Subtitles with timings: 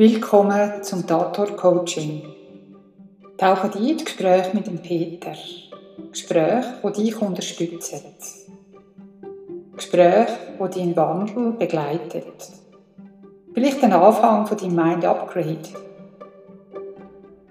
[0.00, 2.22] Willkommen zum Dator Coaching.
[3.36, 5.34] Tauche ein ins Gespräch mit dem Peter.
[6.10, 8.00] Gespräch, wo dich unterstützen.
[9.76, 12.24] Gespräch, wo deinen Wandel begleitet.
[13.52, 15.68] Vielleicht den Anfang von deinem Mind Upgrade.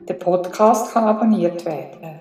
[0.08, 2.20] Der Podcast kann abonniert werden,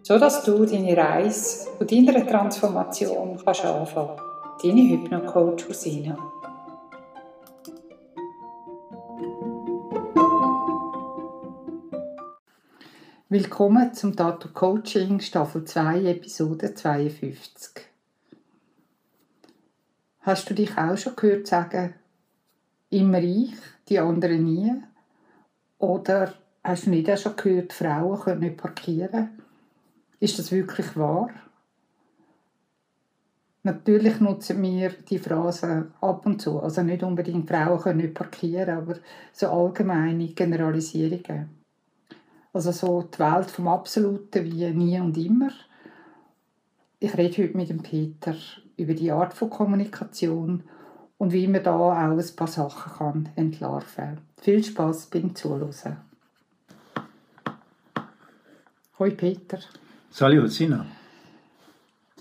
[0.00, 4.16] so dass du deine Reise zu deiner Transformation kannst anfangen.
[4.62, 6.16] Deine Hypno-Coach Husina.
[13.32, 17.86] Willkommen zum Tattoo Coaching Staffel 2, Episode 52.
[20.22, 21.94] Hast du dich auch schon gehört sagen,
[22.88, 23.54] immer ich,
[23.88, 24.72] die anderen nie?
[25.78, 26.34] Oder
[26.64, 29.38] hast du nicht auch schon gehört, Frauen können nicht parkieren?
[30.18, 31.30] Ist das wirklich wahr?
[33.62, 36.58] Natürlich nutzen wir die Phrase ab und zu.
[36.58, 38.96] Also nicht unbedingt Frauen können nicht parkieren, aber
[39.32, 41.59] so allgemeine Generalisierungen.
[42.52, 45.50] Also so die Welt vom Absoluten wie nie und immer.
[46.98, 48.34] Ich rede heute mit dem Peter
[48.76, 50.64] über die Art von Kommunikation
[51.16, 54.18] und wie man da auch ein paar Sachen kann entlarven kann.
[54.40, 55.98] Viel Spaß beim Zuhören.
[58.98, 59.60] Hoi Peter.
[60.10, 60.84] Salut Sina.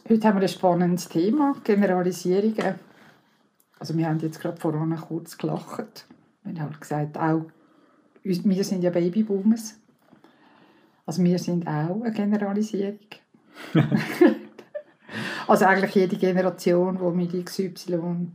[0.07, 2.75] Heute haben wir ein spannendes Thema, Generalisierungen.
[3.79, 6.05] Also wir haben jetzt gerade vorhin kurz gelacht.
[6.43, 7.45] Wir haben gesagt, auch
[8.23, 9.75] wir sind ja Babyboomers.
[11.09, 12.99] Also wir sind auch eine Generalisierung.
[15.47, 18.27] also eigentlich jede Generation, die mit XY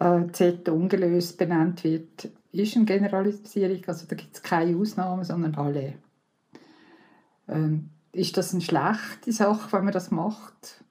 [0.00, 3.80] äh, Z ungelöst benannt wird, ist eine Generalisierung.
[3.86, 5.94] Also da gibt es keine Ausnahmen, sondern alle.
[7.46, 10.82] Ähm, ist das eine schlechte Sache, wenn man das macht?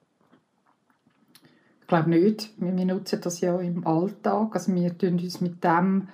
[1.82, 2.50] Ich glaube nicht.
[2.56, 4.56] Wir, wir nutzen das ja im Alltag.
[4.56, 6.08] Also wir tun uns mit dem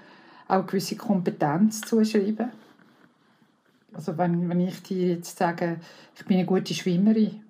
[0.48, 2.50] auch gewisse Kompetenz zuschreiben.
[3.94, 5.78] Also wenn, wenn ich dir jetzt sage,
[6.16, 7.42] ich bin eine gute Schwimmerin,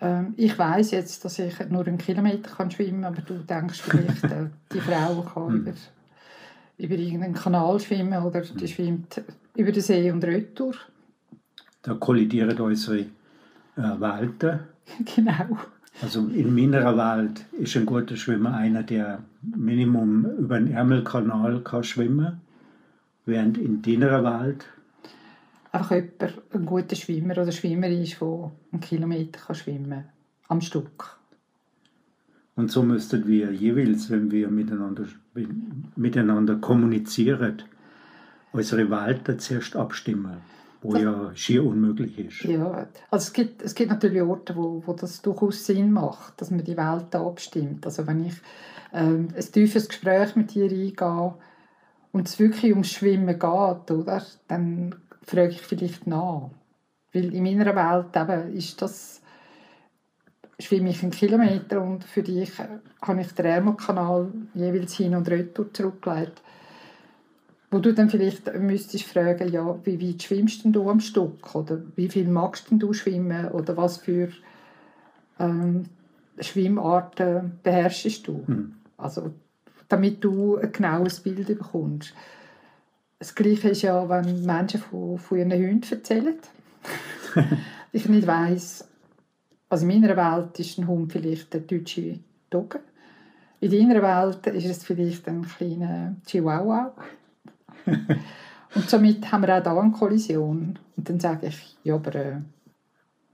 [0.00, 3.80] ähm, ich weiß jetzt, dass ich nur einen Kilometer kann schwimmen kann, aber du denkst
[3.80, 5.60] vielleicht, äh, die Frau kann hm.
[5.60, 5.72] über,
[6.78, 8.68] über irgendeinen Kanal schwimmen oder die hm.
[8.68, 9.22] schwimmt
[9.56, 10.74] über den See und retour.
[11.82, 13.06] Da kollidieren unsere äh,
[13.76, 14.60] Welten.
[15.16, 15.58] genau.
[16.02, 21.84] Also in meiner Welt ist ein guter Schwimmer einer, der Minimum über den Ärmelkanal kann
[21.84, 22.40] schwimmen kann
[23.26, 24.64] während in deiner Welt
[25.72, 30.04] einfach jemand, ein guter Schwimmer oder Schwimmerin ist, der einen Kilometer kann schwimmen kann,
[30.48, 31.18] am Stück.
[32.54, 35.04] Und so müssten wir jeweils, wenn wir miteinander,
[35.94, 37.62] miteinander kommunizieren,
[38.52, 40.38] unsere Welt zuerst abstimmen,
[40.80, 42.44] wo das, ja schier unmöglich ist.
[42.44, 46.50] Ja, also es gibt, es gibt natürlich Orte, wo, wo das durchaus Sinn macht, dass
[46.50, 47.84] man die Welt abstimmt.
[47.84, 48.34] Also wenn ich
[48.94, 51.34] ähm, ein tiefes Gespräch mit dir eingehe,
[52.16, 56.48] und es wirklich ums Schwimmen geht, oder, dann frage ich vielleicht nach.
[57.12, 59.20] Weil in meiner Welt eben ist das,
[60.58, 62.52] schwimme ich einen Kilometer und für dich
[63.02, 66.40] habe ich den Ärmelkanal jeweils hin und retour zurückgelegt.
[67.70, 71.54] Wo du dann vielleicht müsstest fragen, ja, wie weit schwimmst denn du am Stück?
[71.54, 73.48] Oder wie viel magst denn du schwimmen?
[73.48, 74.30] Oder was für
[75.38, 75.84] ähm,
[76.40, 78.42] Schwimmarten beherrschst du?
[78.46, 78.76] Hm.
[78.96, 79.34] Also
[79.88, 82.14] damit du ein genaues Bild bekommst.
[83.18, 86.36] Das Gleiche ist ja, wenn Menschen von, von ihren Hunden erzählen.
[87.92, 88.86] ich nicht weiss,
[89.68, 92.20] also in meiner Welt ist ein Hund vielleicht der deutsche
[92.50, 92.80] Dogge.
[93.60, 96.94] In deiner Welt ist es vielleicht ein kleiner Chihuahua.
[97.86, 100.78] und somit haben wir auch hier eine Kollision.
[100.96, 102.36] Und dann sage ich, ja, aber äh,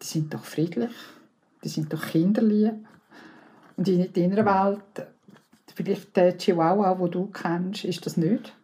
[0.00, 0.92] die sind doch friedlich,
[1.62, 2.74] die sind doch kinderlieb.
[3.76, 5.06] Und in deiner Welt
[5.74, 8.54] Vielleicht der Chihuahua, den du kennst, ist das nicht.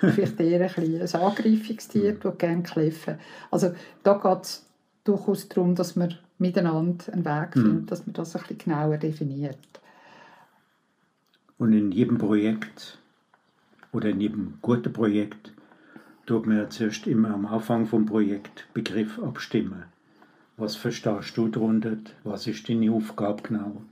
[0.00, 3.18] Vielleicht eher ein, ein Angreifungstier, das gerne kläffen.
[3.50, 4.66] Also da geht es
[5.04, 7.86] durchaus darum, dass man miteinander einen Weg findet, mhm.
[7.86, 9.58] dass man das ein bisschen genauer definiert.
[11.58, 12.98] Und in jedem Projekt
[13.92, 15.52] oder in jedem guten Projekt
[16.26, 19.84] tut man ja zuerst immer am Anfang vom Projekt Begriff abstimmen.
[20.56, 21.96] Was verstehst du darunter?
[22.22, 23.82] Was ist deine Aufgabe genau?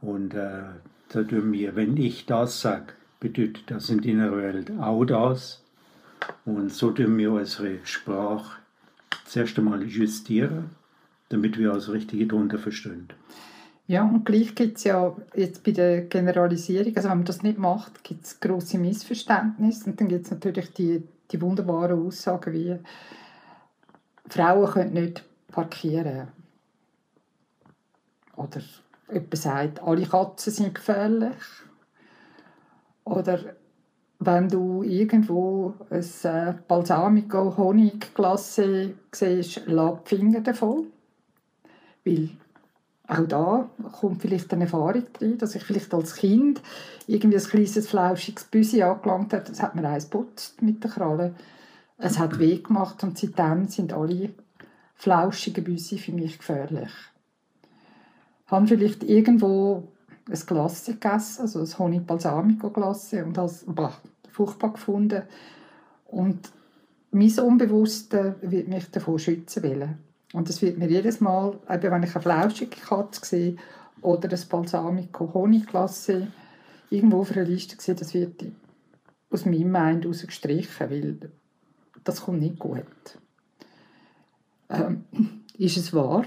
[0.00, 0.64] Und äh,
[1.14, 5.62] mir, wenn ich das sage, bedeutet das in deiner Welt auch das.
[6.44, 8.60] Und so tun wir unsere Sprache
[9.24, 10.70] zuerst einmal justieren,
[11.28, 13.08] damit wir das Richtige darunter verstehen.
[13.86, 17.58] Ja, und gleich gibt es ja jetzt bei der Generalisierung, also wenn man das nicht
[17.58, 22.76] macht, gibt es grosse Missverständnisse und dann gibt es natürlich die, die wunderbaren Aussagen wie
[24.28, 26.28] Frauen können nicht parkieren
[28.36, 28.60] oder
[29.12, 31.36] jemand sagt, alle Katzen sind gefährlich.
[33.04, 33.38] Oder
[34.18, 40.86] wenn du irgendwo ein äh, Balsamico Honigglasse siehst, lass die Finger davon.
[42.04, 42.30] Weil
[43.08, 43.70] auch da
[44.00, 46.62] kommt vielleicht eine Erfahrung drin, dass ich vielleicht als Kind
[47.06, 49.44] irgendwie ein kleines flauschiges Büsi angelangt habe.
[49.44, 51.34] Das hat mir eins putzt mit der Kralle.
[51.98, 54.30] Es hat weh gemacht und seitdem sind alle
[54.94, 56.90] flauschigen Büsi für mich gefährlich.
[58.52, 59.88] Habe vielleicht irgendwo
[60.28, 63.94] ein Glasse gegessen, also ein Honig Balsamico Glasse und das bah,
[64.30, 65.22] furchtbar gefunden.
[66.06, 66.52] Und
[67.10, 69.98] mein Unbewusste wird mich davor schützen wollen.
[70.34, 73.56] Und das wird mir jedes Mal, eben wenn ich eine flauschige Katze sehe
[74.02, 76.28] oder ein Balsamico Honigglasse
[76.90, 78.44] irgendwo auf einer Liste sehe, das wird
[79.30, 81.16] aus meinem Mind gestrichen, weil
[82.04, 82.84] das kommt nicht gut.
[84.68, 85.04] Ähm,
[85.56, 86.24] ist es wahr?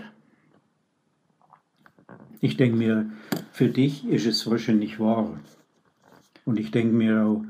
[2.41, 3.09] Ich denke mir,
[3.51, 5.39] für dich ist es wahrscheinlich wahr.
[6.45, 7.45] Und ich denke mir auch,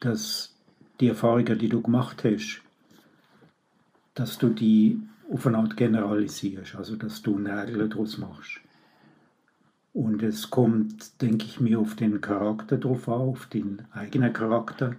[0.00, 0.54] dass
[1.00, 2.62] die Erfahrungen, die du gemacht hast,
[4.14, 5.00] dass du die
[5.30, 8.60] auf eine Art generalisierst, also dass du Nägel daraus machst.
[9.92, 14.96] Und es kommt, denke ich mir, auf den Charakter drauf an, auf den eigenen Charakter,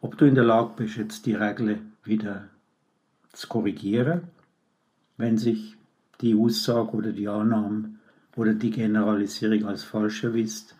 [0.00, 2.48] ob du in der Lage bist, jetzt die Regel wieder
[3.32, 4.22] zu korrigieren,
[5.18, 5.76] wenn sich
[6.20, 7.99] die Aussage oder die Annahme
[8.36, 10.74] oder die Generalisierung als falsch erwisst,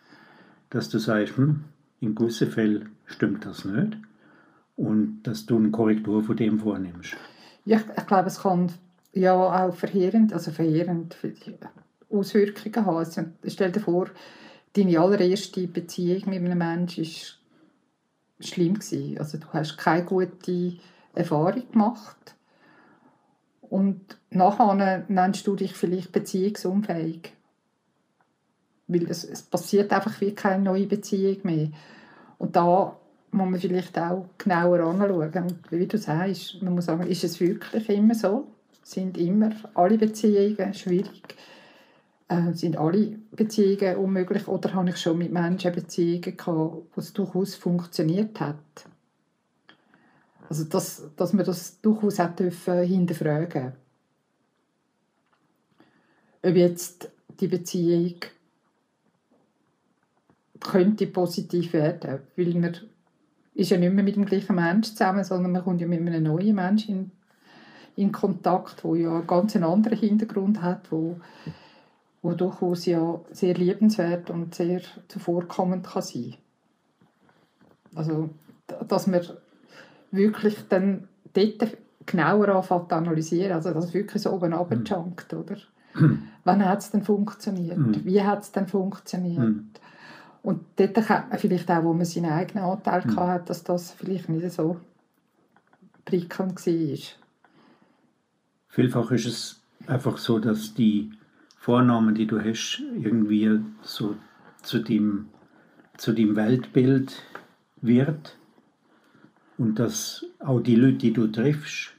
[0.71, 1.65] dass du sagst, hm,
[2.01, 3.99] in gewissen Fällen stimmt das nicht
[4.77, 7.17] und dass du eine Korrektur von dem vornimmst.
[7.65, 8.73] Ja, ich, ich glaube, es kann
[9.13, 11.17] ja auch verheerend, also verheerend
[12.09, 12.97] Auswirkungen haben.
[12.97, 14.09] Also, stell dir vor,
[14.75, 18.75] deine allererste Beziehung mit einem Menschen war schlimm.
[18.75, 19.19] Gewesen.
[19.19, 20.75] Also du hast keine gute
[21.15, 22.35] Erfahrung gemacht.
[23.61, 27.33] Und nachher nennst du dich vielleicht beziehungsunfähig.
[28.93, 31.69] Weil es, es passiert einfach wie keine neue Beziehung mehr.
[32.39, 32.97] Und da
[33.31, 35.59] muss man vielleicht auch genauer anschauen.
[35.71, 38.49] Wie du sagst, man muss sagen, ist es wirklich immer so?
[38.83, 41.37] Sind immer alle Beziehungen schwierig?
[42.29, 44.49] Äh, sind alle Beziehungen unmöglich?
[44.49, 48.57] Oder habe ich schon mit Menschen Beziehungen gehabt, wo es durchaus funktioniert hat?
[50.49, 53.73] Also, dass, dass man das durchaus auch dürfen hinterfragen
[56.43, 58.17] Ob jetzt die Beziehung
[60.61, 62.77] könnte positiv werden, weil man
[63.55, 66.23] ist ja nicht mehr mit dem gleichen Menschen zusammen, sondern man kommt ja mit einem
[66.23, 67.13] neuen Menschen
[67.97, 71.17] in, in Kontakt, der ja einen ganz anderen Hintergrund hat, wo,
[72.23, 76.35] wo durchaus ja sehr liebenswert und sehr zuvorkommend kann sein.
[77.95, 78.31] Also,
[78.87, 79.23] dass man
[80.13, 81.77] wirklich dann dort
[82.07, 85.57] genauer anfängt zu analysieren, also dass es wirklich so oben runterjunkt, oder?
[86.45, 87.79] Wann hat es denn funktioniert?
[87.79, 88.05] Mhm.
[88.05, 89.43] Wie hat es denn funktioniert?
[90.43, 93.17] Und dort kennt man vielleicht auch, wo man seinen eigenen Anteil mhm.
[93.17, 94.81] hatte, dass das vielleicht nicht so
[96.05, 96.99] prickelnd war.
[98.69, 101.11] Vielfach ist es einfach so, dass die
[101.57, 104.17] Vornamen, die du hast, irgendwie so
[104.63, 105.29] zu dem,
[105.97, 107.23] zu dem Weltbild
[107.83, 108.39] wird
[109.59, 111.93] und dass auch die Leute, die du triffst,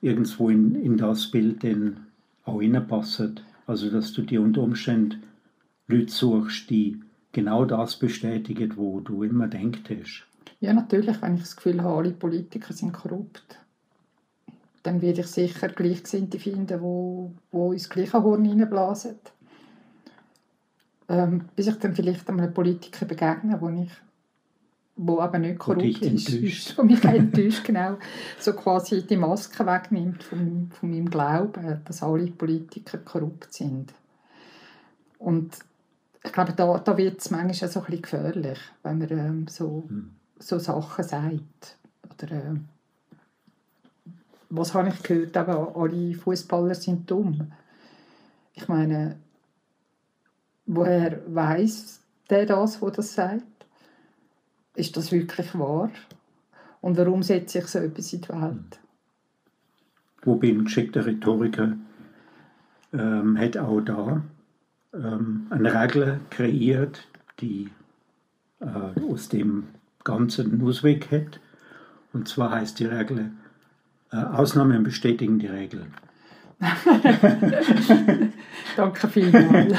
[0.00, 2.06] irgendwo in, in das Bild dann
[2.44, 3.40] auch reinpassen.
[3.66, 5.22] Also dass du dir unter Umständen
[5.88, 7.00] Leute suchst, die
[7.32, 10.26] genau das bestätigen, wo du immer denkt hast.
[10.60, 13.58] Ja, natürlich, wenn ich das Gefühl habe, alle Politiker sind korrupt,
[14.82, 19.16] dann werde ich sicher Gleichgesinnte finden, wo, wo ins gleiche Horn hineinblasen.
[21.08, 23.90] Ähm, bis ich dann vielleicht einem Politiker begegne, wo ich
[24.96, 27.96] wo aber nicht korrupt ist, ist, wo mich enttäuscht, genau,
[28.38, 33.94] so quasi die Maske wegnimmt von, von meinem Glauben, dass alle Politiker korrupt sind.
[35.18, 35.56] Und
[36.24, 39.84] ich glaube, da, da wird es manchmal so ein bisschen gefährlich, wenn man ähm, so,
[39.88, 40.10] hm.
[40.38, 41.76] so Sachen sagt.
[42.12, 42.54] Oder, äh,
[44.50, 45.36] was habe ich gehört?
[45.36, 47.52] Aber alle Fußballer sind dumm.
[48.54, 49.16] Ich meine,
[50.66, 52.00] woher weiß
[52.30, 53.44] der das, wo das sagt?
[54.74, 55.90] Ist das wirklich wahr?
[56.80, 58.80] Und warum setze ich so etwas in die Welt?
[60.24, 61.76] Wobei ein geschickter Rhetoriker
[62.92, 64.22] ähm, hat auch da
[64.94, 67.06] ähm, eine Regel kreiert,
[67.40, 67.70] die
[68.60, 69.64] äh, aus dem
[70.04, 71.40] Ganzen einen Ausweg hat.
[72.12, 73.30] Und zwar heißt die Regel,
[74.12, 75.86] äh, Ausnahmen bestätigen die Regel.
[78.76, 79.74] Danke vielmals.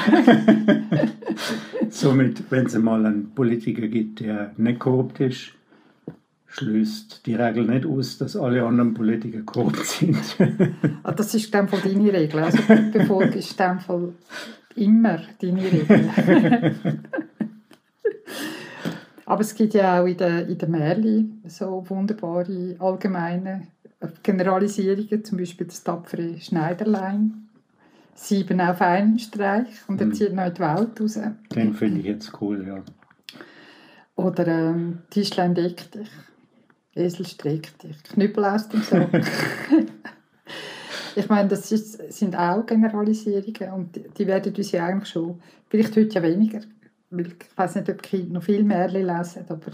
[1.90, 5.54] Somit, wenn es mal einen Politiker gibt, der nicht korrupt ist,
[6.48, 10.18] schließt die Regel nicht aus, dass alle anderen Politiker korrupt sind.
[11.04, 12.40] ah, das ist dann von deine Regel.
[12.42, 12.60] Also
[12.92, 14.16] befolgst dann von
[14.76, 16.76] immer deine Regel.
[19.26, 23.68] Aber es gibt ja auch in den, in den Märchen so wunderbare allgemeine
[24.22, 27.48] Generalisierungen, zum Beispiel das tapfere Schneiderlein.
[28.16, 31.20] Sieben auf einen Streich und er zieht noch in die Welt raus.
[31.56, 32.84] Den finde ich jetzt cool, ja.
[34.16, 36.10] Oder ähm, Tischlein deck dich,
[36.94, 39.10] Esel streck dich, Knüppel aus dem Sack.
[41.16, 45.42] ich meine, das ist, sind auch Generalisierungen und die, die werden uns ja eigentlich schon,
[45.68, 46.60] vielleicht heute ja weniger,
[47.10, 49.72] weil ich weiß nicht, ob Kinder noch viel mehr lesen, aber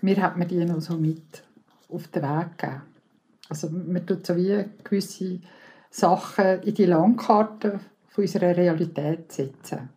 [0.00, 1.42] mir hat man die noch so mit
[1.88, 2.82] auf den Weg gegeben.
[3.48, 5.40] Also man tut so wie gewisse
[5.90, 9.88] Sachen in die Landkarte von unserer Realität setzen.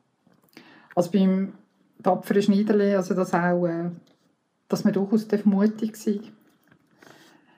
[0.95, 1.53] Also beim
[2.01, 3.89] tapferen Schneiderli, also das auch, äh,
[4.67, 6.21] dass man durchaus mutig sein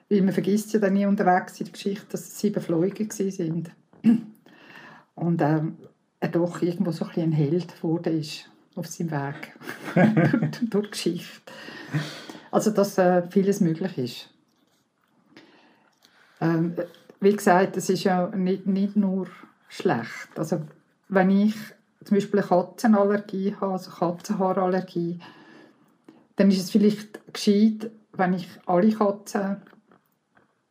[0.08, 3.70] Weil man vergisst ja dann nie unterwegs in der Geschichte, dass es sieben Fliegen sind.
[5.14, 5.76] Und ähm,
[6.20, 9.52] er doch irgendwo so ein, ein Held geworden ist auf seinem Weg
[9.94, 11.52] durch, durch die Geschichte.
[12.50, 14.30] Also, dass äh, vieles möglich ist.
[16.40, 16.74] Ähm,
[17.20, 19.28] wie gesagt, es ist ja nicht, nicht nur
[19.68, 20.28] schlecht.
[20.36, 20.62] Also,
[21.08, 21.54] wenn ich
[22.04, 25.18] zum Beispiel eine Katzenallergie habe, also Katzenhaarallergie,
[26.36, 29.56] dann ist es vielleicht gescheit, wenn ich alle Katzen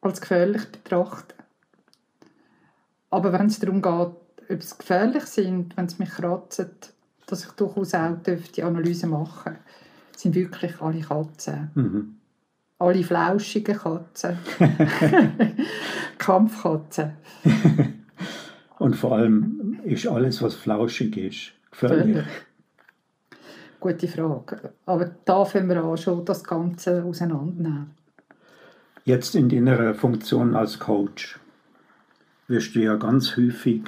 [0.04, 1.36] als gefährlich betrachte.
[3.10, 3.92] Aber wenn es darum geht,
[4.50, 6.70] ob sie gefährlich sind, wenn sie mich kratzen,
[7.28, 8.18] dass ich durchaus auch
[8.56, 11.72] die Analyse machen dürfte, sind wirklich alle Katzen.
[11.76, 12.16] Mhm.
[12.80, 14.38] Alle flauschigen Katzen.
[16.18, 17.14] Kampfkatzen.
[18.80, 22.26] Und vor allem ist alles, was flauschig ist, gefährlich.
[23.80, 24.74] Gute Frage.
[24.86, 27.92] Aber da fangen wir an, schon das Ganze auseinandernehmen.
[29.06, 31.38] Jetzt in deiner Funktion als Coach
[32.48, 33.82] wirst du ja ganz häufig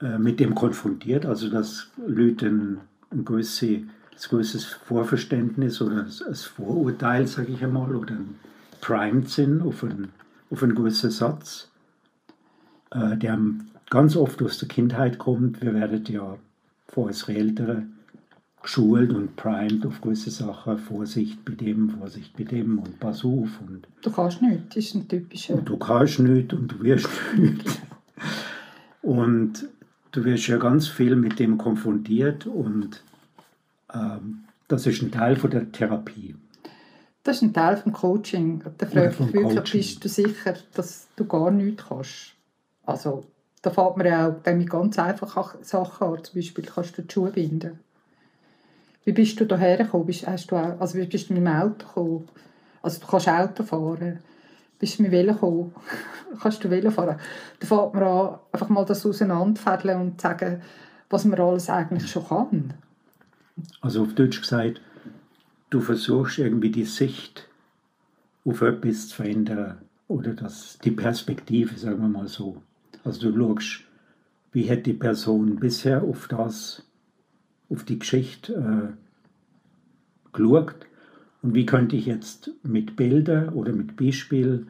[0.00, 2.80] äh, mit dem konfrontiert, also dass Leute ein,
[3.12, 8.34] ein größeres, größeres Vorverständnis oder ein Vorurteil, sage ich einmal, oder ein
[8.80, 10.08] primed sind auf einen,
[10.50, 11.70] auf einen gewissen Satz,
[12.90, 13.38] äh, der
[13.88, 15.62] ganz oft aus der Kindheit kommt.
[15.62, 16.36] Wir werden ja
[16.88, 17.84] vor als Ältere
[18.66, 20.76] geschult und primed auf gewisse Sachen.
[20.76, 23.60] Vorsicht bei dem, Vorsicht bei dem und pass auf.
[23.60, 25.54] Und du kannst nicht, das ist ein typischer.
[25.54, 27.08] Und du kannst nicht und du wirst
[27.38, 27.80] nicht.
[29.02, 29.68] Und
[30.10, 33.04] du wirst ja ganz viel mit dem konfrontiert und
[33.94, 36.34] ähm, das ist ein Teil von der Therapie.
[37.22, 38.64] Das ist ein Teil vom Coaching.
[38.78, 42.34] Da frage ich wirklich, bist du sicher, dass du gar nichts kannst?
[42.84, 43.24] Also,
[43.62, 46.24] da fällt mir ja auch mit ganz einfachen Sachen an.
[46.24, 47.78] Zum Beispiel kannst du die Schuhe binden.
[49.06, 50.04] Wie bist du hierher gekommen?
[50.04, 52.28] Bist, hast du auch, also bist du mit dem Auto gekommen?
[52.82, 54.18] Also du kannst Auto fahren.
[54.80, 55.72] Bist du mit Velo gekommen?
[56.42, 57.16] kannst du Velo fahren?
[57.60, 60.60] Da fängt man an, einfach mal das auseinanderfädeln und sagen,
[61.08, 62.74] was man alles eigentlich schon kann.
[63.80, 64.80] Also auf Deutsch gesagt,
[65.70, 67.48] du versuchst irgendwie die Sicht
[68.44, 72.60] auf etwas zu verändern oder das, die Perspektive, sagen wir mal so.
[73.04, 73.84] Also du schaust,
[74.50, 76.82] wie hätte die Person bisher auf das,
[77.68, 80.86] auf die Geschichte äh, geschaut
[81.42, 84.66] und wie könnte ich jetzt mit Bildern oder mit Beispiel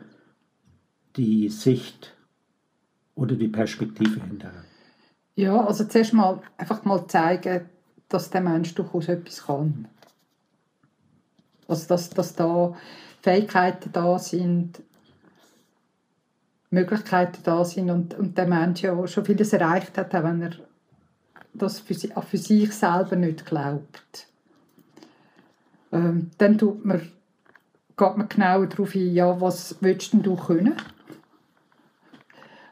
[1.17, 2.15] die Sicht
[3.15, 4.65] oder die Perspektive ändern?
[5.35, 7.69] Ja, also zuerst mal einfach mal zeigen,
[8.09, 9.89] dass der Mensch durchaus etwas kann.
[11.69, 12.77] Also dass, dass da
[13.23, 14.83] Fähigkeiten da sind,
[16.71, 20.53] Möglichkeiten da sind und, und der Mensch ja schon vieles erreicht hat, auch wenn er
[21.59, 24.29] das für, sich, für sich selber nicht glaubt.
[25.93, 27.01] Ähm, dann tut man,
[27.97, 30.75] geht man genauer darauf ein, ja, was willst du können?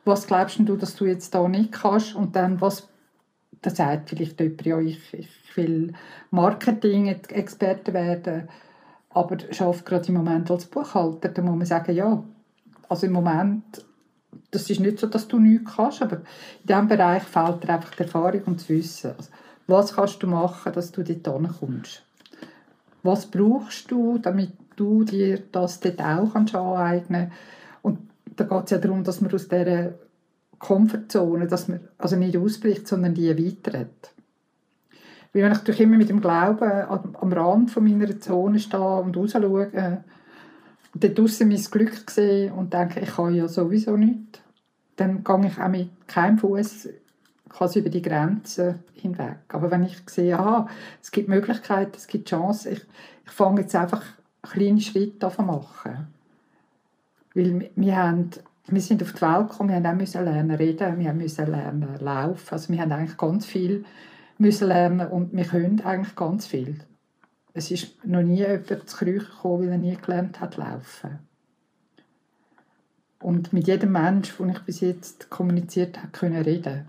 [0.04, 2.14] Was glaubst du, dass du jetzt da nicht kannst?
[2.14, 2.88] Und dann, was,
[3.62, 5.94] da sagt vielleicht jemand, ja, ich, ich will
[6.30, 8.48] Marketing-Experte werden,
[9.10, 11.28] aber schafft gerade im Moment als Buchhalter.
[11.28, 12.22] Da muss man sagen, ja,
[12.88, 13.84] also im Moment,
[14.50, 17.94] das ist nicht so, dass du nichts kannst, aber in diesem Bereich fehlt dir einfach
[17.94, 19.12] die Erfahrung und das Wissen.
[19.16, 19.30] Also,
[19.66, 22.02] was kannst du machen, dass du dort kommst?
[23.02, 27.38] Was brauchst du, damit du dir das dort auch kannst aneignen kannst?
[27.82, 27.98] Und
[28.36, 29.94] da geht es ja darum, dass man aus dieser
[30.58, 34.14] Komfortzone, dass man also nicht ausbricht, sondern die erweitert.
[35.32, 39.16] Weil wenn ich natürlich immer mit dem Glauben am Rand von meiner Zone stehe und
[39.16, 39.96] raus schaue, äh,
[40.94, 44.40] dort draussen mein Glück sehe und denke, ich kann ja sowieso nichts,
[44.96, 46.88] dann gehe ich auch mit keinem Fuß
[47.76, 49.38] über die Grenzen hinweg.
[49.48, 50.68] Aber wenn ich sehe, aha,
[51.00, 52.86] es gibt Möglichkeiten, es gibt Chancen, ich,
[53.24, 54.02] ich fange jetzt einfach
[54.42, 56.08] kleine Schritte an machen.
[57.34, 58.30] Weil wir, haben,
[58.66, 62.48] wir sind auf die Welt gekommen, wir haben auch lernen reden, wir müssen lernen laufen.
[62.50, 63.84] Also wir haben eigentlich ganz viel
[64.38, 66.78] müssen lernen und wir können eigentlich ganz viel.
[67.54, 71.20] Es ist noch nie jemand zu Krüchen gekommen, weil er nie gelernt hat laufen.
[73.20, 76.86] Und mit jedem Mensch, den ich bis jetzt kommuniziert habe, können reden.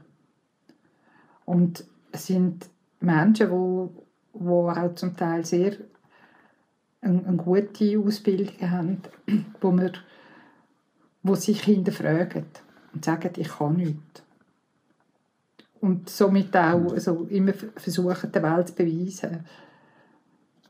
[1.45, 2.67] Und es sind
[2.99, 5.77] Menschen, die, die auch zum Teil sehr
[7.01, 9.01] eine, eine gute Ausbildung haben,
[9.61, 9.93] wo, wir,
[11.21, 12.45] wo sich hinterfragen
[12.93, 14.23] und sagen, ich kann nichts.
[15.79, 19.45] Und somit auch also immer versuchen, der Welt zu beweisen,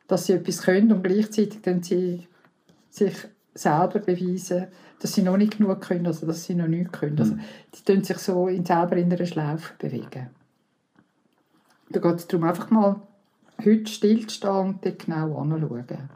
[0.08, 2.28] dass sie etwas können und gleichzeitig dann sie
[2.90, 3.16] sich
[3.54, 4.68] selber beweisen,
[5.00, 7.20] dass sie noch nicht genug können, also dass sie noch nichts können.
[7.20, 7.38] Also,
[7.74, 10.30] die tun sich so in selber in einer Schlaufe bewegen.
[11.90, 13.02] Da geht es darum, einfach mal
[13.64, 16.10] heute stillzustehen und dort genau anzuschauen.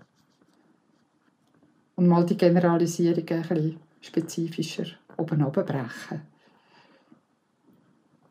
[1.95, 4.85] Und mal die Generalisierungen ein bisschen spezifischer
[5.17, 6.21] oben brechen.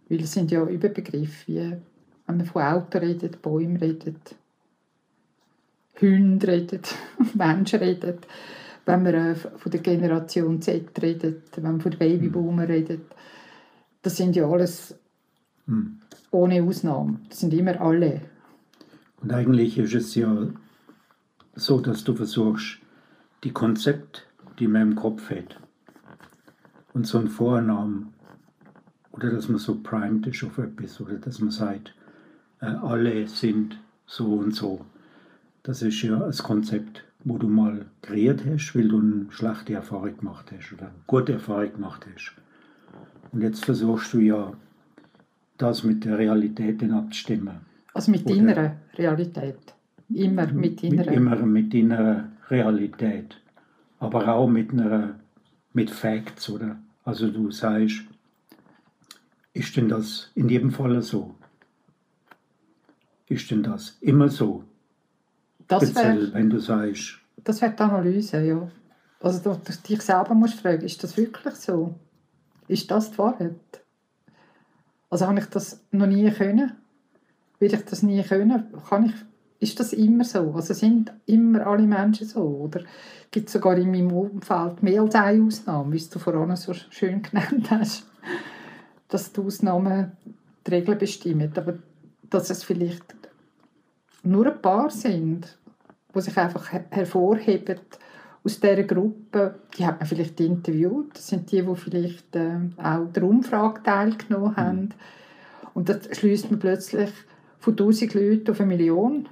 [0.09, 1.77] Weil es sind ja Überbegriffe, wie
[2.27, 4.35] wenn man von Autos redet, Bäumen redet,
[6.01, 6.95] Hunde redet,
[7.35, 8.27] Menschen redet,
[8.87, 12.71] wenn man äh, von der Generation Z redet, wenn man von den Babyboomer hm.
[12.71, 13.03] redet.
[14.03, 14.95] Das sind ja alles
[15.67, 16.01] hm.
[16.31, 17.21] ohne Ausnahme.
[17.29, 18.23] Das sind immer alle.
[19.21, 20.49] Und eigentlich ist es ja
[21.55, 22.79] so, dass du versuchst,
[23.45, 24.23] die Konzepte,
[24.59, 25.61] die man im Kopf hat,
[26.95, 28.13] und so ein Vornamen,
[29.13, 31.95] oder dass man so primed ist auf etwas, oder dass man sagt,
[32.61, 34.85] äh, alle sind so und so.
[35.69, 40.17] Das ist ja das Konzept, wo du mal kreiert hast, weil du eine schlechte Erfahrung
[40.17, 42.33] gemacht hast oder eine gute Erfahrung gemacht hast.
[43.33, 44.55] Und jetzt versuchst du ja,
[45.59, 47.61] das mit der Realität abzustimmen.
[47.93, 49.59] Also mit deiner Realität.
[50.09, 50.83] Immer mit.
[50.83, 53.37] Mit, immer mit deiner Realität.
[53.99, 55.17] Aber auch mit einer
[55.75, 56.79] mit Facts, oder?
[57.05, 58.05] Also du sagst,
[59.53, 61.35] ist denn das in jedem Fall so?
[63.27, 64.65] Ist denn das immer so?
[65.69, 67.19] Das wär, wenn du sagst.
[67.45, 68.69] Das wäre die Analyse, ja.
[69.21, 71.95] Also du, du dich selber musst fragen, ist das wirklich so?
[72.69, 73.55] Ist das die Wahrheit?
[75.11, 76.73] Also habe ich das noch nie können?
[77.59, 78.65] Will ich das nie können?
[78.89, 79.15] Kann ich,
[79.61, 80.53] ist das immer so?
[80.53, 82.43] Also sind immer alle Menschen so?
[82.43, 82.83] Oder
[83.31, 87.23] gibt es sogar in meinem Umfeld mehr als eine Ausnahme, wie du vorhin so schön
[87.31, 88.07] genannt hast,
[89.09, 90.13] dass die Ausnahmen
[90.67, 91.53] die Regeln bestimmen.
[91.57, 91.79] Aber
[92.31, 93.18] dass es vielleicht
[94.29, 95.59] nur ein paar sind,
[96.15, 97.81] die sich einfach hervorheben
[98.45, 101.15] aus dieser Gruppe, die hat man vielleicht interviewt.
[101.15, 104.57] Das sind die, die vielleicht äh, auch der Umfrage teilgenommen mhm.
[104.57, 104.89] haben.
[105.75, 107.11] Und dann schließt man plötzlich
[107.59, 109.29] von 1000 Leuten auf eine Million.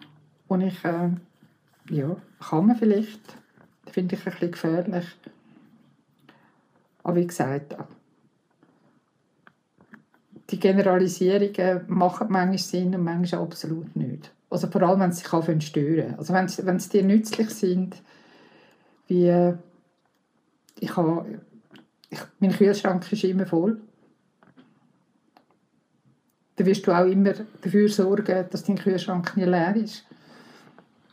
[0.49, 1.11] Und ich, äh,
[1.91, 3.21] ja, kann man vielleicht.
[3.85, 5.07] Das finde ich ein bisschen gefährlich.
[7.03, 7.77] Aber wie gesagt,
[10.51, 14.31] die Generalisierungen machen manchmal Sinn und manchmal absolut nicht.
[14.57, 16.15] Also vor allem, wenn sie sich anfangen stören.
[16.17, 17.95] Also wenn sie, wenn sie dir nützlich sind,
[19.07, 19.53] wie
[20.81, 21.41] ich habe,
[22.09, 23.83] ich, mein Kühlschrank ist immer voll.
[26.57, 30.07] Dann wirst du auch immer dafür sorgen, dass dein Kühlschrank nicht leer ist.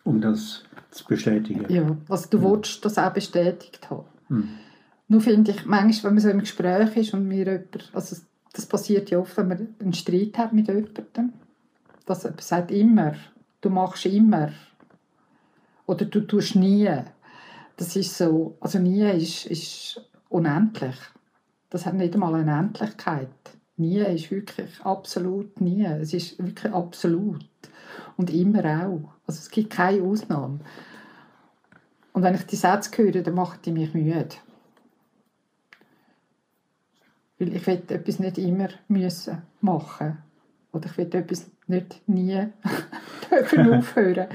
[0.05, 1.65] Um das zu bestätigen.
[1.67, 2.43] Ja, also du mhm.
[2.43, 4.05] willst das auch bestätigt haben.
[4.29, 4.49] Mhm.
[5.09, 8.15] Nur finde ich, manchmal, wenn man so im Gespräch ist und mir jemand, also
[8.53, 11.33] das passiert ja oft, wenn man einen Streit hat mit jemandem,
[12.05, 13.15] dass er sagt immer,
[13.63, 14.51] du machst immer
[15.85, 16.89] oder du tust nie.
[17.77, 20.95] Das ist so, also nie ist, ist unendlich.
[21.69, 23.29] Das hat nicht einmal eine Endlichkeit.
[23.77, 25.83] Nie ist wirklich absolut nie.
[25.85, 27.43] Es ist wirklich absolut.
[28.17, 29.13] Und immer auch.
[29.25, 30.59] Also es gibt keine Ausnahme.
[32.11, 34.35] Und wenn ich die Sätze höre, dann machen die mich müde.
[37.39, 40.19] Weil ich will etwas nicht immer müssen machen
[40.71, 42.47] oder ich will etwas nicht nie
[43.77, 44.27] aufhören.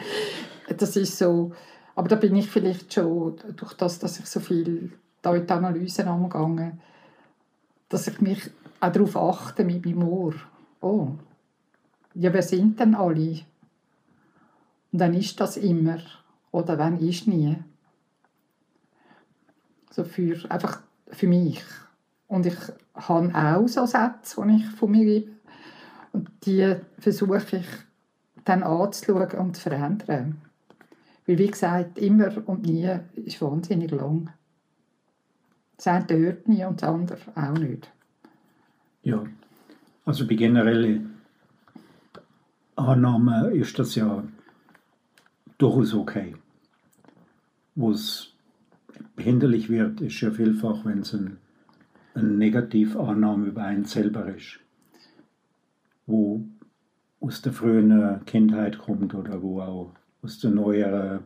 [0.77, 1.53] Das ist so.
[1.95, 5.53] Aber da bin ich vielleicht schon, durch das, dass ich so viel da in die
[5.53, 6.81] Analyse angegangen
[7.89, 10.35] dass ich mich auch darauf achte mit meinem Ohr.
[10.81, 11.13] Oh,
[12.15, 13.41] ja, wer sind denn alle?
[14.93, 15.99] Und dann ist das immer.
[16.51, 17.57] Oder wenn ist nie.
[19.91, 21.63] So für, einfach für mich.
[22.27, 22.57] Und ich
[22.95, 25.33] habe auch so Sätze, die ich von mir gebe.
[26.13, 27.67] Und die versuche ich
[28.49, 30.41] dann anzuschauen und zu verändern.
[31.27, 34.31] Weil, wie gesagt, immer und nie ist wahnsinnig lang.
[35.77, 37.91] Das eine hört nie und das andere auch nicht.
[39.03, 39.25] Ja,
[40.05, 41.19] also bei generellen
[42.77, 44.25] Annahmen ist das ja
[45.59, 46.35] durchaus okay.
[47.75, 48.33] Wo es
[49.17, 51.39] hinderlich wird, ist ja vielfach, wenn es ein,
[52.15, 54.61] eine Negativannahme über einen selber ist
[56.09, 56.43] wo
[57.21, 61.21] aus der frühen Kindheit kommt oder wo auch aus der neueren,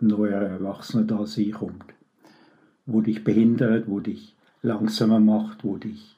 [0.00, 1.84] neueren Erwachsenen-Dasein kommt.
[2.84, 6.16] Wo dich behindert, wo dich langsamer macht, wo dich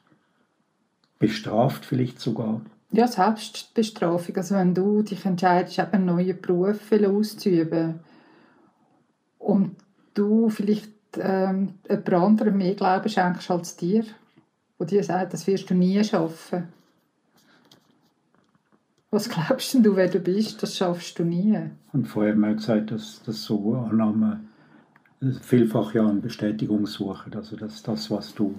[1.19, 2.61] bestraft vielleicht sogar.
[2.91, 4.35] Ja, Selbstbestrafung.
[4.37, 7.99] Also wenn du dich entscheidest, einen neuen Beruf auszuüben
[9.37, 9.75] und
[10.15, 14.03] du vielleicht ähm, jemand anderem mehr Glauben schenkst als dir,
[14.77, 16.67] wo dir sagt, das wirst du nie schaffen.
[19.11, 20.61] Was glaubst du, wer du bist?
[20.61, 21.57] Das schaffst du nie.
[21.93, 24.49] Und vorher haben wir gesagt, dass, dass so Annahmen
[25.41, 27.33] vielfach ja eine Bestätigung suchen.
[27.33, 28.55] Also dass das, was du,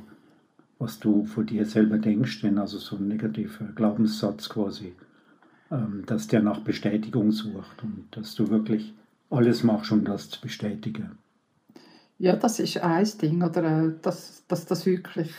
[0.79, 4.95] was du von dir selber denkst, wenn also so ein negativer Glaubenssatz quasi,
[5.71, 8.93] ähm, dass der nach Bestätigung sucht und dass du wirklich
[9.31, 11.17] alles machst, um das zu bestätigen.
[12.19, 15.33] Ja, das ist ein Ding, oder äh, dass, dass das wirklich.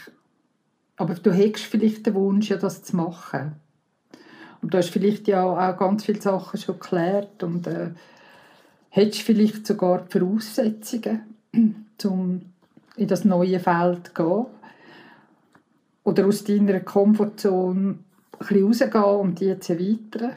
[0.96, 3.56] Aber du hättest vielleicht den Wunsch, ja, das zu machen.
[4.62, 7.90] Du hast vielleicht ja auch ganz viele Sachen schon geklärt und äh,
[8.90, 11.36] hättest vielleicht sogar die Voraussetzungen,
[12.04, 12.42] um
[12.96, 14.46] in das neue Feld zu gehen.
[16.04, 18.00] Oder aus deiner Komfortzone
[18.40, 20.36] ein rausgehen und die zu erweitern.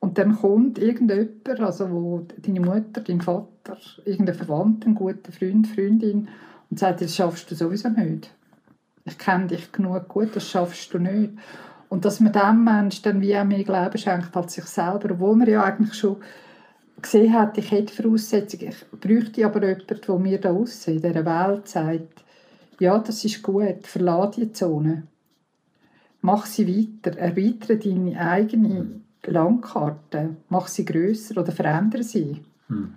[0.00, 5.66] Und dann kommt irgendjemand, also wo deine Mutter, dein Vater, irgendein Verwandter, ein guter Freund,
[5.66, 6.28] Freundin,
[6.70, 8.30] und sagt, das schaffst du sowieso nicht.
[9.04, 11.32] Ich kenne dich genug gut, das schaffst du nicht.
[11.88, 15.36] Und dass man dem Menschen dann wie auch mehr Glauben schenkt als sich selber, obwohl
[15.36, 16.16] man ja eigentlich schon
[17.00, 21.24] gesehen hat, ich hätte Voraussetzungen, ich bräuchte aber jemanden, der mir da aussehen, in dieser
[21.24, 22.24] Welt sagt,
[22.80, 25.04] ja, das ist gut, verlasse die Zone.
[26.22, 32.40] Mach sie weiter, erweitere deine eigene Landkarte, mach sie grösser oder verändere sie.
[32.68, 32.94] Hm.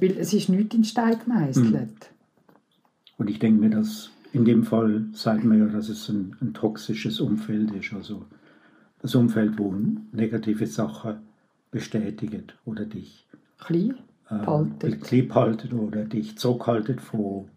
[0.00, 1.74] Weil es ist nichts in Stein gemeißelt.
[1.74, 1.88] Hm.
[3.18, 6.54] Und ich denke mir, dass in dem Fall sagt man ja, dass es ein, ein
[6.54, 7.92] toxisches Umfeld ist.
[7.92, 8.24] Also
[9.02, 9.74] das Umfeld, wo
[10.12, 11.16] negative Sachen
[11.70, 13.26] bestätigt oder dich
[13.58, 13.94] klein
[14.28, 17.48] haltet oder dich zurückhaltet von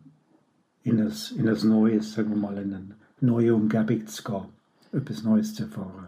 [0.83, 4.45] in das, in das Neues, sagen wir mal, in eine neue Umgebung zu gehen,
[4.91, 6.07] etwas Neues zu erfahren.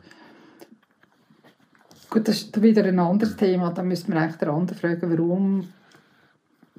[2.09, 3.71] Gut, das ist wieder ein anderes Thema.
[3.71, 5.67] Da müsste man eigentlich den anderen fragen, warum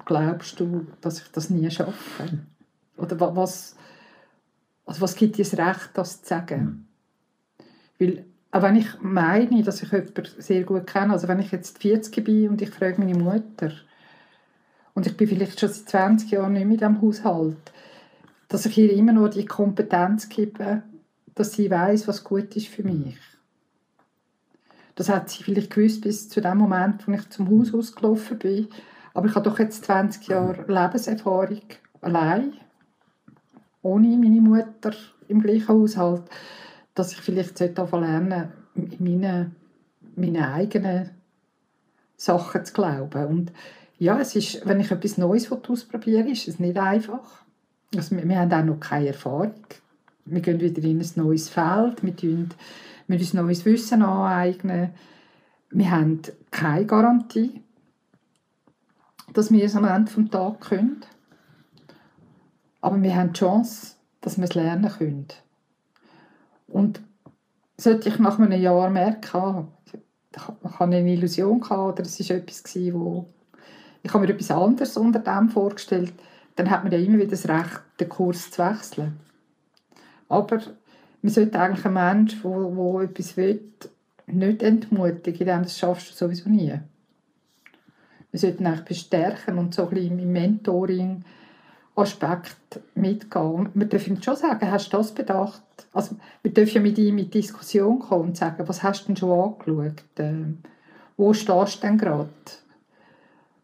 [0.05, 2.39] glaubst du, dass ich das nie schaffe?
[2.97, 3.76] Oder was,
[4.87, 6.87] also was gibt dir das Recht, das zu sagen?
[7.59, 7.65] Mhm.
[7.99, 11.77] Weil, auch wenn ich meine, dass ich jemanden sehr gut kenne, also wenn ich jetzt
[11.79, 13.71] 40 bin und ich frage meine Mutter,
[14.95, 17.71] und ich bin vielleicht schon seit 20 Jahren nicht mehr in diesem Haushalt,
[18.47, 20.81] dass ich ihr immer noch die Kompetenz gebe,
[21.35, 23.19] dass sie weiß, was gut ist für mich.
[24.95, 28.69] Das hat sie vielleicht gewusst bis zu dem Moment, wo ich zum Haus ausgelaufen bin.
[29.13, 31.61] Aber ich habe doch jetzt 20 Jahre Lebenserfahrung
[32.01, 32.53] allein,
[33.87, 34.93] ohne meine Mutter
[35.27, 36.23] im gleichen Haushalt,
[36.95, 39.51] dass ich vielleicht lernen sollte, meine,
[40.15, 41.09] meine eigenen
[42.15, 43.25] Sachen zu glauben.
[43.25, 43.51] Und
[43.99, 47.43] ja, es ist, wenn ich etwas Neues ausprobiere, ist es nicht einfach.
[47.95, 49.53] Also wir, wir haben auch noch keine Erfahrung.
[50.25, 52.49] Wir gehen wieder in ein neues Feld, wir tun
[53.07, 54.89] wir uns neues Wissen aneignen.
[55.69, 56.21] Wir haben
[56.51, 57.61] keine Garantie,
[59.33, 61.05] dass wir es am Ende des Tages können.
[62.87, 65.27] Aber wir haben die Chance, dass wir es lernen können.
[66.69, 67.01] Und
[67.75, 69.67] sollte ich nach einem Jahr merken,
[70.31, 73.27] ich hatte eine Illusion oder es war etwas, wo
[74.03, 76.13] ich habe mir etwas anderes unter dem vorgestellt,
[76.55, 79.19] dann hat man ja immer wieder das Recht, den Kurs zu wechseln.
[80.29, 80.61] Aber
[81.21, 83.69] man sollte eigentlich einen Menschen, der, der etwas will,
[84.27, 86.79] nicht entmutigen, denn das schaffst du sowieso nie.
[88.31, 91.25] Wir sollten eigentlich bestärken und so ein bisschen im Mentoring
[91.97, 93.69] Aspekt mitgehen.
[93.73, 95.63] wir dürfen schon sagen, hast du das bedacht?
[95.93, 99.17] Also, wir dürfen ja mit ihm in Diskussion kommen und sagen, was hast du denn
[99.17, 100.03] schon angeschaut?
[100.17, 100.59] Ähm,
[101.17, 102.29] wo stehst du denn gerade?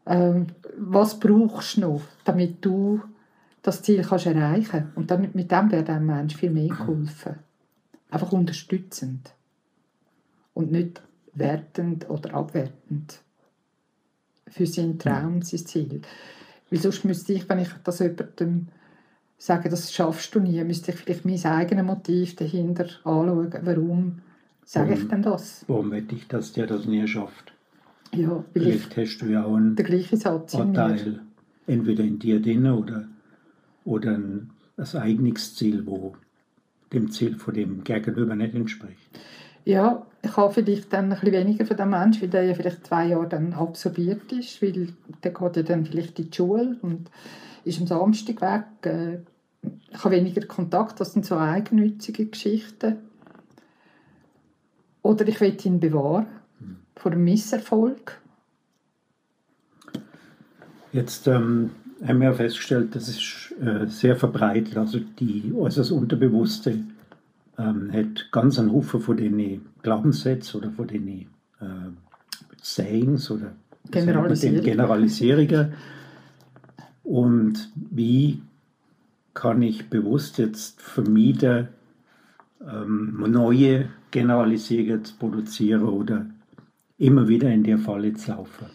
[0.05, 3.01] Ähm, was brauchst du noch, damit du
[3.61, 7.35] das Ziel kannst erreichen Und dann, mit dem wäre dem Mensch viel mehr geholfen.
[8.09, 9.33] Einfach unterstützend.
[10.53, 11.01] Und nicht
[11.33, 13.19] wertend oder abwertend
[14.47, 16.01] für seinen Traum, sein Ziel.
[16.73, 18.65] Weil sonst müsste ich, wenn ich das jemandem
[19.37, 23.53] sage, das schaffst du nie, müsste ich vielleicht mein eigenes Motiv dahinter anschauen.
[23.61, 24.21] Warum
[24.65, 25.65] sage ich denn das?
[25.67, 27.53] Warum möchte ich, dass der das nie schafft?
[28.11, 31.19] Ja, vielleicht hast du ja auch einen der gleiche Satz Anteil,
[31.67, 33.07] entweder in dir drin oder
[33.85, 36.15] oder ein, ein eigenes Ziel, wo
[36.91, 39.19] dem Ziel von dem Gegenüber nicht entspricht.
[39.65, 42.85] Ja, ich habe vielleicht dann ein bisschen weniger von dem Menschen, weil der ja vielleicht
[42.85, 44.89] zwei Jahre dann absorbiert ist, weil
[45.23, 47.09] der geht ja dann vielleicht in die Schule und
[47.63, 48.65] ist am Samstag weg.
[48.85, 49.19] Äh,
[49.91, 52.97] ich habe weniger Kontakt, das sind so eigennützige Geschichten.
[55.01, 56.27] Oder ich will ihn bewahren
[56.59, 56.77] hm.
[56.95, 58.19] vor einem Misserfolg.
[60.91, 61.71] Jetzt ähm,
[62.05, 64.77] haben wir festgestellt, das ist äh, sehr verbreitet.
[64.77, 66.79] Also die äußerst Unterbewusste
[67.57, 71.25] ähm, hat ganz einen Haufen von den Glaubenssätzen oder von den äh,
[72.61, 73.53] Sayings oder
[73.91, 74.63] Generalisierungen.
[74.63, 75.73] Generalisierungen.
[77.03, 78.41] Und wie
[79.33, 81.67] kann ich bewusst jetzt vermieden,
[82.65, 86.25] ähm, neue Generalisierungen zu produzieren oder
[86.97, 88.67] immer wieder in der Falle zu laufen?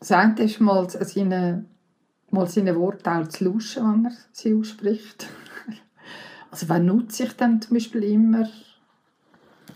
[0.00, 1.64] Sagt ist mal seine,
[2.30, 5.28] mal seine Worte auch zu lauschen, wenn er sie ausspricht.
[6.54, 8.48] Also wann nutze ich dann zum Beispiel immer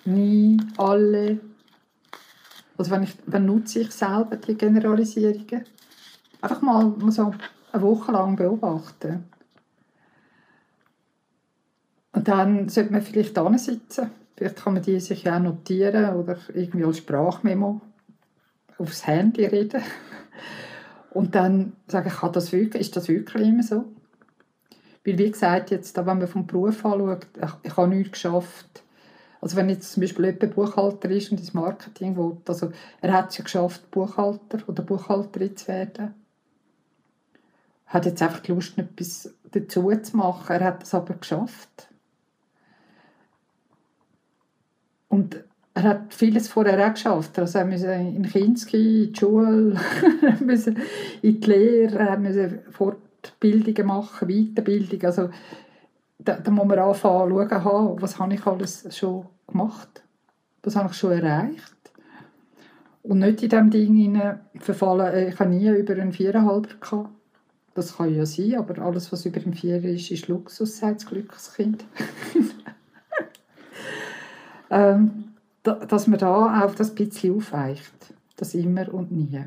[0.05, 1.41] nie alle
[2.77, 5.65] also wenn, ich, wenn nutze ich selber die Generalisierungen?
[6.41, 7.35] Einfach mal so
[7.73, 9.25] eine Woche lang beobachten.
[12.13, 14.13] Und dann sollte man vielleicht da sitzen.
[14.37, 17.81] Vielleicht kann man die sich auch notieren oder irgendwie als Sprachmemo
[18.79, 19.83] aufs Handy reden.
[21.11, 23.87] Und dann sagen, kann das wirklich, ist das wirklich immer so?
[25.05, 28.83] Weil wie gesagt, jetzt, wenn man vom Beruf anschaut, ich, ich habe nichts geschafft,
[29.41, 33.31] also wenn jetzt zum Beispiel jemand Buchhalter ist und ins Marketing will, also er hat
[33.31, 36.15] es ja geschafft, Buchhalter oder Buchhalterin zu werden.
[37.87, 40.53] Hat jetzt einfach Lust, etwas dazu zu machen.
[40.53, 41.89] Er hat es aber geschafft.
[45.09, 47.39] Und er hat vieles vorher auch geschafft.
[47.39, 49.81] Also er musste in Kinski, in die Schule,
[50.23, 50.75] er
[51.23, 52.63] in die Lehre, er musste
[53.23, 55.05] Fortbildungen machen, Weiterbildung.
[55.05, 55.31] Also
[56.19, 60.03] da, da muss man anfangen schauen, was habe ich alles schon gemacht,
[60.63, 61.75] was habe ich schon erreicht.
[63.03, 64.23] Und nicht in diesem Ding
[64.57, 67.11] verfallen, äh, ich habe nie über einen Viererhalber gehabt.
[67.75, 71.07] Das kann ja sein, aber alles, was über einen Vierer ist, ist Luxus, sagt das
[71.07, 71.85] Glückskind.
[74.71, 75.25] ähm,
[75.63, 78.15] dass man da auch das bisschen aufweicht.
[78.37, 79.45] Das immer und nie.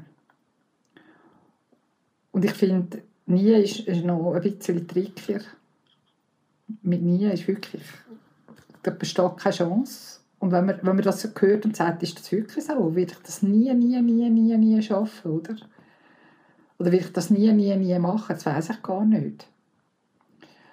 [2.31, 5.41] Und ich finde, nie ist, ist noch ein bisschen trickier
[6.81, 7.83] mit nie ist wirklich,
[8.83, 10.19] da besteht keine Chance.
[10.39, 13.03] Und wenn man, wenn man das so hört und sagt, ist das wirklich so, will
[13.03, 15.55] ich das nie, nie, nie, nie, nie schaffen, oder?
[16.79, 18.33] Oder will ich das nie, nie, nie machen?
[18.33, 19.47] Das weiß ich gar nicht.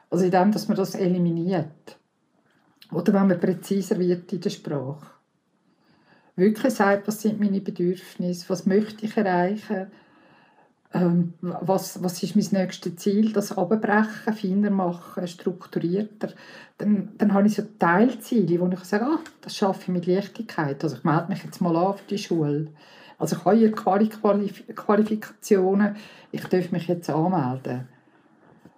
[0.08, 1.98] Also in dem, dass man das eliminiert.
[2.90, 5.06] Oder wenn man präziser wird in der Sprache.
[6.36, 9.88] Wirklich sagt, was sind meine Bedürfnisse, was möchte ich erreichen,
[10.94, 16.30] ähm, was, was ist mein nächstes Ziel, das abbrechen, feiner machen, strukturierter,
[16.78, 20.82] dann, dann habe ich so Teilziele, wo ich sage, ah, das schaffe ich mit Leichtigkeit.
[20.82, 22.68] Also ich melde mich jetzt mal an für die Schule.
[23.18, 25.96] Also ich habe hier Quali Qualifikationen,
[26.30, 27.88] ich darf mich jetzt anmelden.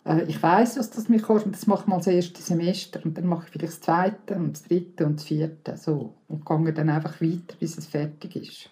[0.04, 3.18] Äh, ich weiß, was das mich kostet, das mache ich mal das erste Semester und
[3.18, 6.72] dann mache ich vielleicht das zweite und das dritte und das vierte so und gehe
[6.72, 8.70] dann einfach weiter, bis es fertig ist.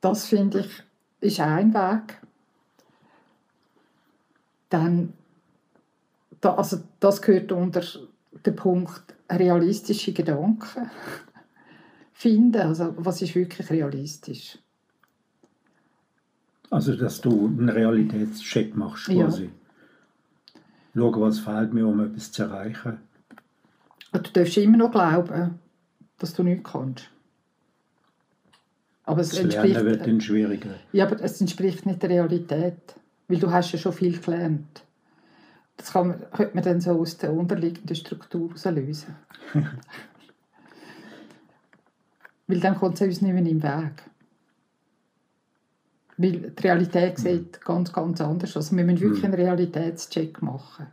[0.00, 0.87] Das finde ich
[1.20, 2.20] ist ein Weg.
[4.68, 5.14] Dann,
[6.40, 7.82] da, also das gehört unter
[8.44, 10.90] den Punkt realistische Gedanken
[12.12, 12.60] finden.
[12.60, 14.58] Also was ist wirklich realistisch?
[16.70, 19.44] Also dass du einen Realitätscheck machst quasi.
[19.44, 19.50] Ja.
[20.94, 22.98] Schauen, was fehlt mir, um etwas zu erreichen.
[24.12, 25.58] Du darfst immer noch glauben,
[26.18, 27.10] dass du nichts kannst.
[29.08, 30.74] Aber es das entspricht, Lernen wird dann schwieriger.
[30.92, 32.94] Ja, aber es entspricht nicht der Realität.
[33.26, 34.84] Weil du hast ja schon viel gelernt.
[35.78, 39.16] Das kann man, könnte man dann so aus der unterliegenden Struktur lösen.
[42.48, 44.02] weil dann kommt es uns nicht mehr im Weg.
[46.18, 47.22] Weil die Realität mhm.
[47.22, 48.76] sieht ganz, ganz anders aus.
[48.76, 49.32] Wir müssen wirklich mhm.
[49.32, 50.88] einen Realitätscheck machen.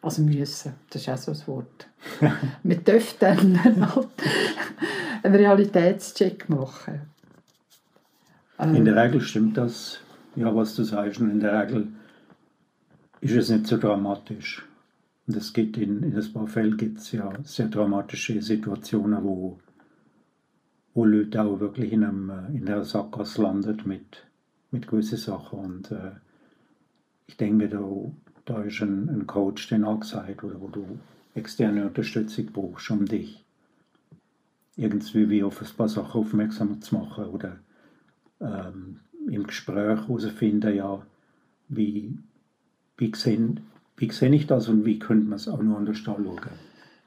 [0.00, 1.86] Also müssen, das ist auch so ein Wort.
[2.62, 4.08] wir dürfen dann halt
[5.22, 7.02] einen Realitätscheck machen.
[8.58, 10.00] in der ähm, Regel stimmt das,
[10.36, 11.20] ja, was du sagst.
[11.20, 11.88] Und in der Regel
[13.20, 14.66] ist es nicht so dramatisch.
[15.26, 19.58] Und es gibt in, in ein paar Fällen gibt es ja sehr dramatische Situationen, wo,
[20.94, 24.26] wo Leute auch wirklich in, einem, in der Sackgasse landen mit,
[24.70, 25.58] mit gewissen Sachen.
[25.58, 26.12] Und äh,
[27.26, 27.80] ich denke mir, da,
[28.44, 30.98] da ist ein, ein Coach, der angesagt, oder wo du
[31.34, 33.44] externe Unterstützung brauchst, um dich
[34.80, 37.56] irgendwie wie auf ein paar Sachen aufmerksam zu machen oder
[38.40, 41.02] ähm, im Gespräch herausfinden, ja,
[41.68, 42.16] wie,
[42.96, 43.56] wie, sehe,
[43.98, 46.40] wie sehe ich das und wie könnte man es auch noch anders anschauen.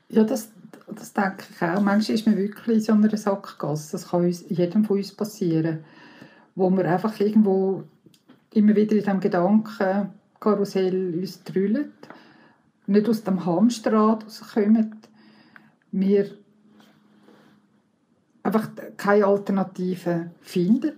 [0.10, 0.52] Ja, das,
[0.88, 1.82] das denke ich auch.
[1.82, 3.94] Manchmal ist man wirklich in so einer Sackgasse.
[3.94, 5.80] Das kann uns, jedem von uns passieren.
[6.54, 7.84] Wo wir einfach irgendwo
[8.54, 11.92] immer wieder in diesem Gedankenkarussell uns drüllen,
[12.86, 14.96] nicht aus dem Hamsterrad rauskommen.
[15.92, 16.30] Wir
[18.44, 20.98] einfach keine Alternative findet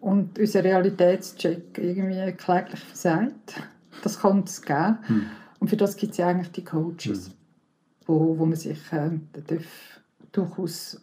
[0.00, 3.62] und unser Realitätscheck irgendwie kläglich versagt.
[4.02, 4.98] Das kann es geben.
[5.06, 5.26] Hm.
[5.58, 7.32] Und für das gibt es ja eigentlich die Coaches, hm.
[8.06, 10.00] wo, wo man sich äh, darf
[10.32, 11.00] durchaus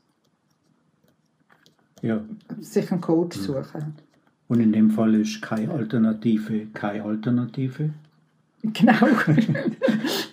[2.01, 2.21] ja.
[2.59, 3.43] sich einen Coach hm.
[3.43, 3.95] suchen.
[4.47, 7.89] Und in dem Fall ist keine Alternative keine Alternative?
[8.61, 8.93] Genau.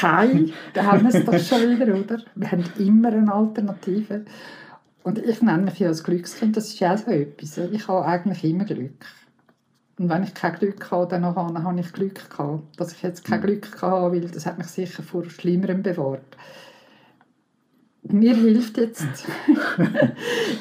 [0.00, 2.22] keine, da haben wir es doch schon wieder, oder?
[2.34, 4.24] Wir haben immer eine Alternative.
[5.02, 7.56] Und ich nenne mich ja als Glückskind, das ist ja auch so etwas.
[7.56, 9.06] Ich habe eigentlich immer Glück.
[9.98, 12.78] Und wenn ich kein Glück hatte, dann habe ich Glück gehabt.
[12.78, 13.46] Dass ich jetzt kein hm.
[13.46, 16.36] Glück hatte, weil das hat mich sicher vor Schlimmerem bewahrt.
[18.02, 19.04] Mir hilft jetzt,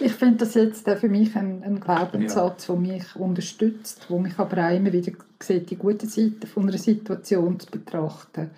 [0.02, 2.73] ich finde das jetzt für mich ein, ein Glaubenssatz, ja.
[2.73, 6.78] der mich unterstützt, wo mich aber auch immer wieder sieht, die gute Seite von einer
[6.78, 8.50] Situation zu betrachten.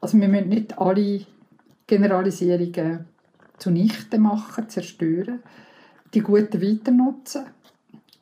[0.00, 1.26] Also wir müssen nicht alle
[1.86, 3.06] Generalisierungen
[3.58, 5.40] zunichte machen, zerstören,
[6.14, 7.44] die guten weiter nutzen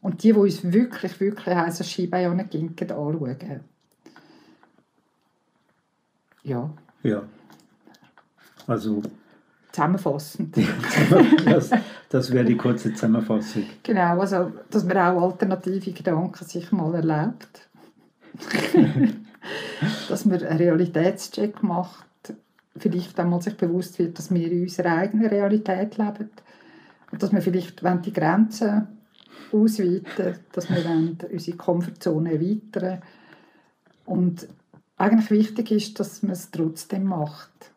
[0.03, 3.61] und die, die uns wirklich, wirklich heiße Skibeine ginken, anschauen.
[6.43, 6.71] Ja.
[7.03, 7.23] Ja.
[8.67, 9.03] Also
[9.73, 10.57] zusammenfassend.
[11.45, 11.71] das,
[12.09, 13.65] das wäre die kurze Zusammenfassung.
[13.83, 17.69] Genau, also dass man auch alternative Gedanken sich mal erlebt.
[20.09, 22.07] dass man einen Realitätscheck macht,
[22.77, 26.31] vielleicht einmal sich bewusst wird, dass wir in unserer eigenen Realität leben
[27.11, 28.89] und dass wir vielleicht wenn die Grenzen
[29.53, 33.03] ausweiten, dass wir unsere Komfortzone erweitern
[34.05, 34.47] und
[34.97, 37.73] eigentlich wichtig ist, dass man es trotzdem macht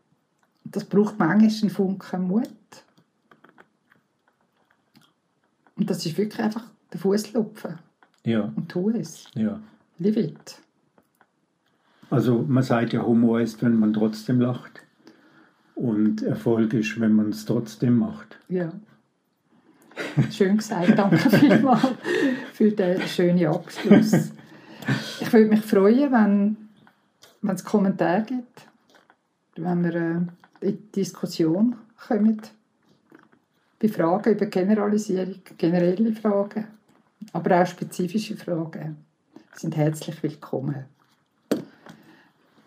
[0.71, 2.47] das braucht manchmal einen Funken Mut.
[5.75, 7.79] Und das ist wirklich einfach der Fuß lupfen.
[8.23, 8.51] Ja.
[8.55, 9.25] Und tu es.
[9.35, 9.59] Ja.
[9.97, 10.61] Live it.
[12.11, 14.81] Also man sagt ja, Humor ist, wenn man trotzdem lacht.
[15.75, 18.37] Und Erfolg ist, wenn man es trotzdem macht.
[18.49, 18.71] Ja.
[20.29, 20.99] Schön gesagt.
[20.99, 21.87] Danke vielmals
[22.53, 24.31] für den schönen Abschluss.
[25.21, 26.57] Ich würde mich freuen, wenn,
[27.41, 28.67] wenn es Kommentare gibt,
[29.55, 32.41] wenn wir äh, in die Diskussion kommen.
[33.79, 36.67] Bei Fragen über Generalisierung, generelle Fragen,
[37.31, 38.97] aber auch spezifische Fragen
[39.53, 40.85] sind herzlich willkommen.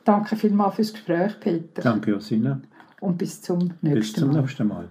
[0.05, 1.83] Danke vielmals fürs Gespräch, Peter.
[1.83, 2.61] Danke, Josina.
[3.01, 3.95] Und bis zum nächsten Mal.
[3.95, 4.41] Bis zum Mal.
[4.41, 4.89] nächsten Mal.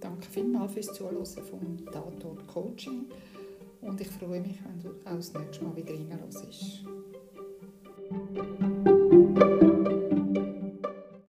[0.00, 3.06] Danke vielmals fürs Zuhören vom Tatort Coaching.
[3.82, 6.84] Und ich freue mich, wenn du auch das nächste Mal wieder reinhörst.